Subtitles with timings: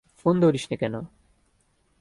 [0.19, 0.95] Phone ধরিসনি কেন?